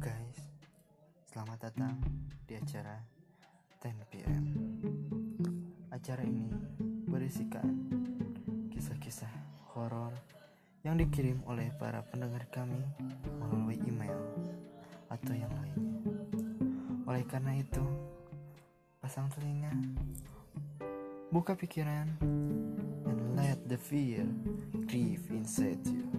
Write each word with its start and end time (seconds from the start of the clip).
Guys, 0.00 0.40
selamat 1.28 1.68
datang 1.68 2.00
di 2.48 2.56
acara 2.56 3.04
10pm 3.84 4.44
Acara 5.92 6.24
ini 6.24 6.48
berisikan 7.04 7.68
kisah-kisah 8.72 9.28
horor 9.76 10.16
yang 10.88 10.96
dikirim 10.96 11.44
oleh 11.44 11.68
para 11.76 12.00
pendengar 12.08 12.48
kami 12.48 12.80
melalui 13.44 13.76
email 13.84 14.16
atau 15.12 15.36
yang 15.36 15.52
lainnya. 15.52 16.16
Oleh 17.04 17.24
karena 17.28 17.60
itu, 17.60 17.84
pasang 19.04 19.28
telinga, 19.36 19.76
buka 21.28 21.52
pikiran, 21.52 22.08
and 23.04 23.20
let 23.36 23.60
the 23.68 23.76
fear 23.76 24.24
creep 24.88 25.28
inside 25.28 25.84
you. 25.84 26.09